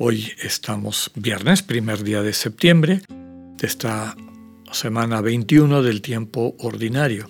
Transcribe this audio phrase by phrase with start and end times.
[0.00, 4.16] Hoy estamos viernes, primer día de septiembre, de esta
[4.70, 7.28] semana 21 del tiempo ordinario.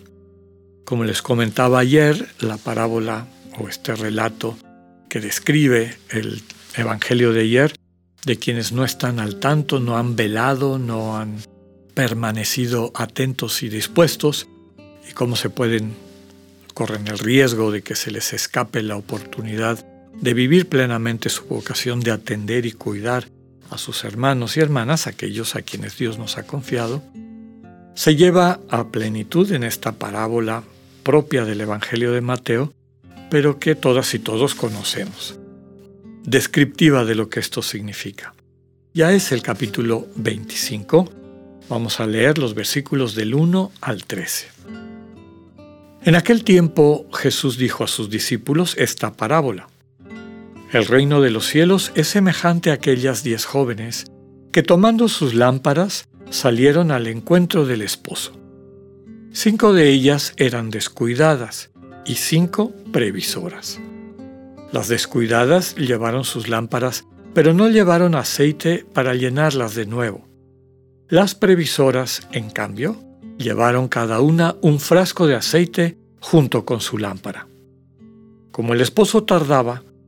[0.84, 3.26] Como les comentaba ayer, la parábola
[3.58, 4.58] o este relato
[5.08, 6.42] que describe el
[6.76, 7.74] Evangelio de ayer,
[8.26, 11.36] de quienes no están al tanto, no han velado, no han
[11.94, 14.46] permanecido atentos y dispuestos,
[15.08, 15.94] y cómo se pueden,
[16.74, 19.82] corren el riesgo de que se les escape la oportunidad
[20.20, 23.28] de vivir plenamente su vocación de atender y cuidar
[23.70, 27.02] a sus hermanos y hermanas, aquellos a quienes Dios nos ha confiado,
[27.94, 30.62] se lleva a plenitud en esta parábola
[31.02, 32.72] propia del Evangelio de Mateo,
[33.30, 35.38] pero que todas y todos conocemos,
[36.24, 38.34] descriptiva de lo que esto significa.
[38.94, 41.12] Ya es el capítulo 25,
[41.68, 44.48] vamos a leer los versículos del 1 al 13.
[46.04, 49.68] En aquel tiempo Jesús dijo a sus discípulos esta parábola.
[50.70, 54.04] El reino de los cielos es semejante a aquellas diez jóvenes
[54.52, 58.32] que tomando sus lámparas salieron al encuentro del esposo.
[59.32, 61.70] Cinco de ellas eran descuidadas
[62.04, 63.80] y cinco previsoras.
[64.70, 70.28] Las descuidadas llevaron sus lámparas, pero no llevaron aceite para llenarlas de nuevo.
[71.08, 73.02] Las previsoras, en cambio,
[73.38, 77.48] llevaron cada una un frasco de aceite junto con su lámpara.
[78.50, 79.82] Como el esposo tardaba,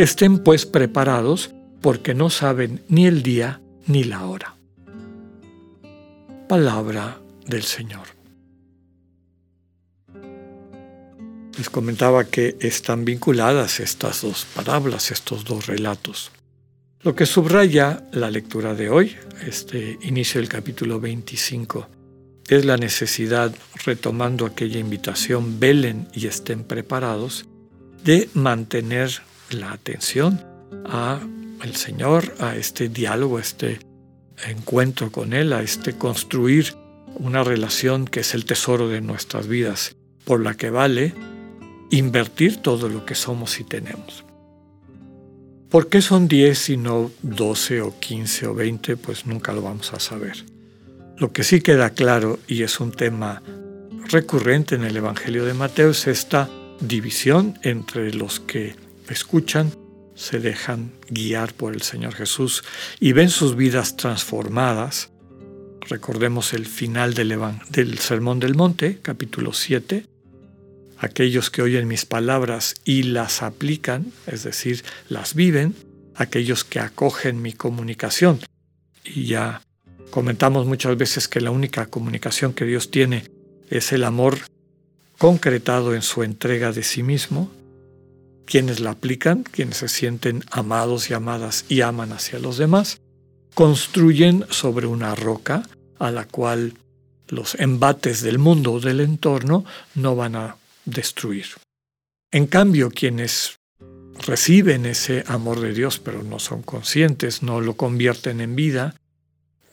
[0.00, 1.50] Estén pues preparados
[1.82, 4.56] porque no saben ni el día ni la hora.
[6.48, 8.06] Palabra del Señor.
[11.58, 16.32] Les comentaba que están vinculadas estas dos parábolas, estos dos relatos.
[17.02, 19.14] Lo que subraya la lectura de hoy,
[19.46, 21.88] este inicio del capítulo 25,
[22.48, 27.44] es la necesidad, retomando aquella invitación, velen y estén preparados,
[28.02, 30.40] de mantener la atención
[30.86, 31.20] a
[31.62, 33.80] el Señor, a este diálogo, a este
[34.46, 36.74] encuentro con Él, a este construir
[37.16, 41.14] una relación que es el tesoro de nuestras vidas, por la que vale
[41.90, 44.24] invertir todo lo que somos y tenemos.
[45.68, 48.96] ¿Por qué son 10 y no 12 o 15 o 20?
[48.96, 50.44] Pues nunca lo vamos a saber.
[51.16, 53.42] Lo que sí queda claro, y es un tema
[54.08, 56.48] recurrente en el Evangelio de Mateo, es esta
[56.80, 58.74] división entre los que
[59.10, 59.72] escuchan,
[60.14, 62.62] se dejan guiar por el Señor Jesús
[62.98, 65.10] y ven sus vidas transformadas.
[65.88, 70.06] Recordemos el final del, Sermón del Monte, capítulo 7.
[70.98, 75.74] Aquellos que oyen mis palabras y las aplican, es decir, las viven,
[76.14, 78.40] aquellos que acogen mi comunicación.
[79.04, 79.62] Y ya
[80.10, 83.24] comentamos muchas veces que la única comunicación que Dios tiene
[83.70, 84.38] es el amor
[85.16, 87.50] concretado en su entrega de sí mismo,
[88.50, 93.00] quienes la aplican, quienes se sienten amados y amadas y aman hacia los demás,
[93.54, 95.62] construyen sobre una roca
[96.00, 96.74] a la cual
[97.28, 99.64] los embates del mundo o del entorno
[99.94, 101.46] no van a destruir.
[102.32, 103.60] En cambio, quienes
[104.26, 108.96] reciben ese amor de Dios pero no son conscientes, no lo convierten en vida,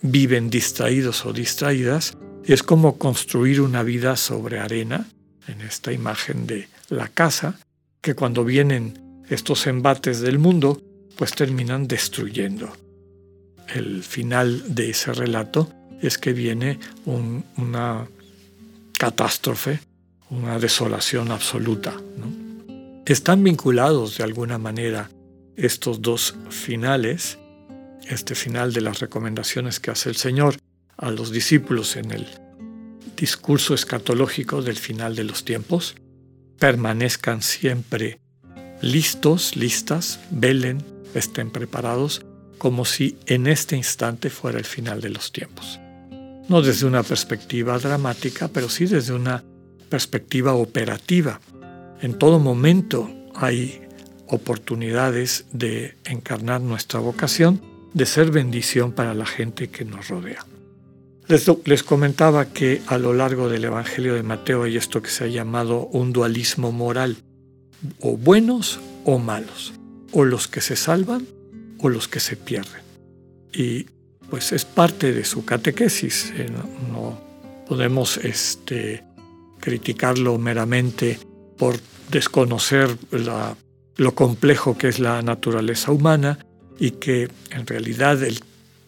[0.04, 2.16] viven distraídos o distraídas,
[2.46, 5.10] es como construir una vida sobre arena,
[5.48, 7.58] en esta imagen de la casa,
[8.08, 10.82] que cuando vienen estos embates del mundo,
[11.18, 12.72] pues terminan destruyendo.
[13.68, 15.70] el final de ese relato
[16.02, 18.08] es que viene una
[18.98, 19.82] catástrofe,
[20.30, 21.94] una desolación absoluta.
[23.06, 25.10] Están vinculados de alguna manera
[25.58, 27.38] estos dos finales,
[28.08, 30.56] este final de las recomendaciones que hace el Señor
[30.96, 32.26] a los discípulos en el
[33.18, 35.96] discurso escatológico del final de los tiempos,
[36.60, 38.20] permanezcan siempre
[38.82, 40.84] listos, listas, velen,
[41.14, 42.26] estén preparados,
[42.58, 45.80] como si en este instante fuera el final de los tiempos.
[46.50, 49.44] No desde una perspectiva dramática, pero sí desde una
[49.90, 51.40] perspectiva operativa.
[52.02, 53.82] En todo momento hay
[54.28, 57.62] oportunidades de encarnar nuestra vocación,
[57.94, 60.46] de ser bendición para la gente que nos rodea.
[61.28, 65.28] Les, comentaba que a lo largo del Evangelio de Mateo hay esto que se ha
[65.28, 67.18] llamado un dualismo moral,
[68.00, 69.74] o buenos o malos,
[70.14, 71.28] o los que se salvan
[71.80, 72.82] o los que se pierden.
[73.54, 73.88] Y
[74.30, 76.48] pues es parte de su catequesis, eh,
[76.92, 77.20] no,
[77.68, 79.04] podemos este,
[79.60, 81.20] criticarlo meramente
[81.58, 81.76] por
[82.10, 82.98] desconocer
[83.98, 86.40] lo complejo que es la naturaleza humana
[86.80, 88.40] y que en realidad el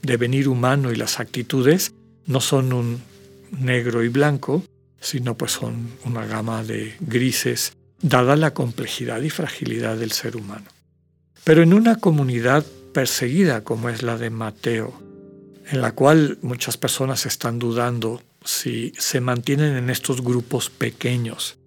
[0.02, 1.94] devenir humano y las actitudes
[2.30, 3.02] no son un
[3.60, 4.64] negro y blanco,
[5.02, 10.68] sino pues son una gama de grises, dada la complejidad y fragilidad del ser humano.
[11.44, 14.94] Pero en una comunidad perseguida como es la de Mateo,
[15.72, 21.58] en la cual muchas personas están dudando si se mantienen en estos grupos pequeños,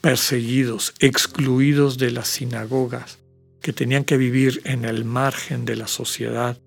[0.00, 3.18] perseguidos, excluidos de las sinagogas,
[3.60, 6.58] que tenían que vivir en el margen de la sociedad,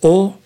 [0.00, 0.36] o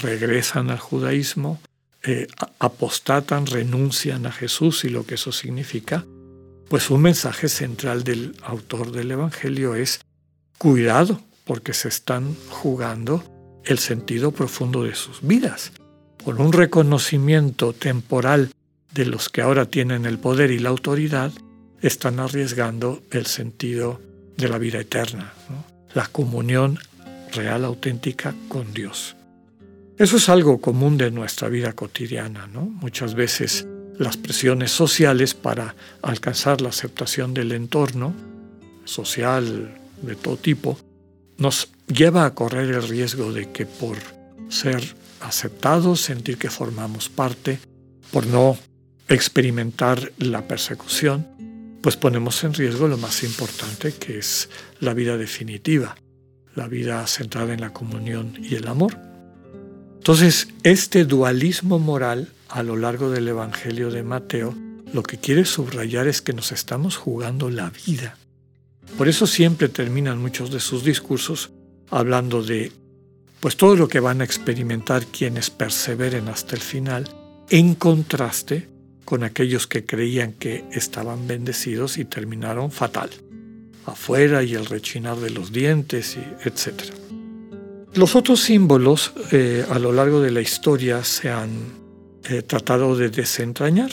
[0.00, 1.60] regresan al judaísmo,
[2.04, 2.26] eh,
[2.58, 6.04] apostatan, renuncian a Jesús y lo que eso significa,
[6.68, 10.00] pues un mensaje central del autor del Evangelio es
[10.58, 13.22] cuidado, porque se están jugando
[13.64, 15.72] el sentido profundo de sus vidas.
[16.24, 18.50] Por un reconocimiento temporal
[18.94, 21.32] de los que ahora tienen el poder y la autoridad,
[21.80, 24.00] están arriesgando el sentido
[24.36, 25.32] de la vida eterna,
[25.94, 26.78] la comunión
[27.32, 29.16] real, auténtica con Dios.
[30.02, 32.62] Eso es algo común de nuestra vida cotidiana, ¿no?
[32.62, 38.12] Muchas veces las presiones sociales para alcanzar la aceptación del entorno
[38.84, 40.76] social de todo tipo
[41.38, 43.96] nos lleva a correr el riesgo de que por
[44.48, 44.82] ser
[45.20, 47.60] aceptados, sentir que formamos parte,
[48.10, 48.58] por no
[49.06, 51.28] experimentar la persecución,
[51.80, 54.48] pues ponemos en riesgo lo más importante que es
[54.80, 55.94] la vida definitiva,
[56.56, 59.11] la vida centrada en la comunión y el amor.
[60.02, 64.52] Entonces, este dualismo moral a lo largo del Evangelio de Mateo
[64.92, 68.18] lo que quiere subrayar es que nos estamos jugando la vida.
[68.98, 71.52] Por eso siempre terminan muchos de sus discursos
[71.88, 72.72] hablando de
[73.38, 77.08] pues todo lo que van a experimentar quienes perseveren hasta el final,
[77.48, 78.68] en contraste
[79.04, 83.10] con aquellos que creían que estaban bendecidos y terminaron fatal,
[83.86, 86.92] afuera y el rechinar de los dientes, y etc.
[87.94, 91.50] Los otros símbolos eh, a lo largo de la historia se han
[92.24, 93.90] eh, tratado de desentrañar,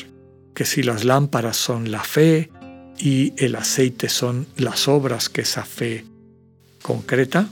[0.53, 2.49] que si las lámparas son la fe
[2.97, 6.05] y el aceite son las obras que esa fe
[6.81, 7.49] concreta,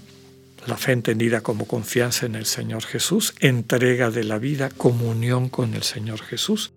[0.68, 5.74] la fe entendida como confianza en el Señor Jesús, entrega de la vida, comunión con
[5.74, 6.72] el Señor Jesús,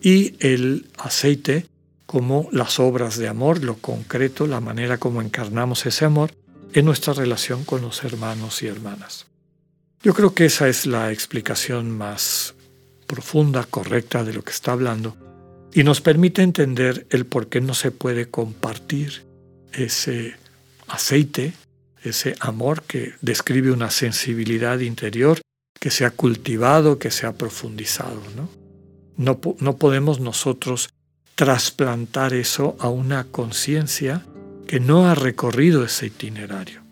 [0.00, 1.66] y el aceite
[2.06, 6.30] como las obras de amor, lo concreto, la manera como encarnamos ese amor,
[6.72, 9.26] en nuestra relación con los hermanos y hermanas.
[10.02, 12.54] Yo creo que esa es la explicación más
[13.06, 15.16] profunda, correcta de lo que está hablando
[15.74, 19.24] y nos permite entender el por qué no se puede compartir
[19.72, 20.36] ese
[20.86, 21.52] aceite,
[22.02, 25.40] ese amor que describe una sensibilidad interior
[25.78, 28.22] que se ha cultivado, que se ha profundizado.
[28.36, 28.48] ¿no?
[29.16, 30.90] No, no podemos nosotros
[31.34, 34.24] trasplantar eso a una conciencia
[34.68, 36.82] que no ha recorrido ese itinerario.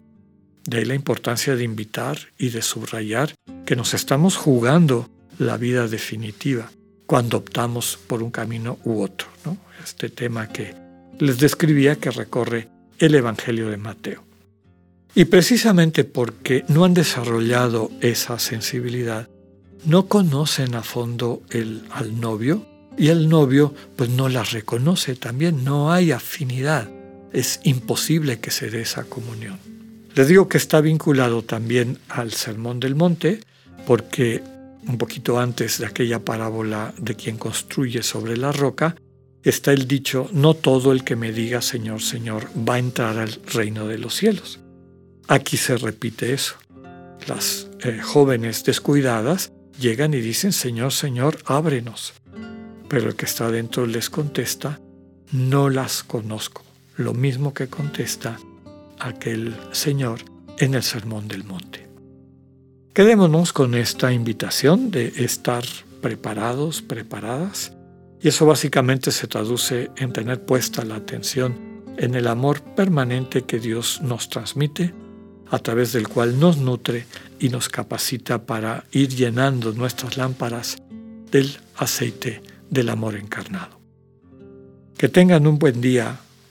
[0.64, 3.34] De ahí la importancia de invitar y de subrayar
[3.66, 6.70] que nos estamos jugando la vida definitiva
[7.04, 9.28] cuando optamos por un camino u otro.
[9.84, 10.74] Este tema que
[11.20, 12.68] les describía que recorre
[12.98, 14.24] el Evangelio de Mateo.
[15.14, 19.28] Y precisamente porque no han desarrollado esa sensibilidad,
[19.84, 22.66] no conocen a fondo el, al novio
[22.96, 26.95] y el novio pues no la reconoce también, no hay afinidad
[27.36, 29.58] es imposible que se dé esa comunión.
[30.14, 33.40] Les digo que está vinculado también al Sermón del Monte,
[33.86, 34.42] porque
[34.88, 38.96] un poquito antes de aquella parábola de quien construye sobre la roca,
[39.42, 43.38] está el dicho, no todo el que me diga Señor, Señor va a entrar al
[43.52, 44.60] reino de los cielos.
[45.28, 46.54] Aquí se repite eso.
[47.26, 52.14] Las eh, jóvenes descuidadas llegan y dicen, Señor, Señor, ábrenos.
[52.88, 54.80] Pero el que está dentro les contesta,
[55.32, 56.62] no las conozco.
[56.96, 58.38] Lo mismo que contesta
[58.98, 60.20] aquel Señor
[60.58, 61.86] en el Sermón del Monte.
[62.94, 65.64] Quedémonos con esta invitación de estar
[66.00, 67.72] preparados, preparadas,
[68.22, 73.58] y eso básicamente se traduce en tener puesta la atención en el amor permanente que
[73.58, 74.94] Dios nos transmite,
[75.50, 77.06] a través del cual nos nutre
[77.38, 80.78] y nos capacita para ir llenando nuestras lámparas
[81.30, 83.78] del aceite del amor encarnado.
[84.96, 86.18] Que tengan un buen día,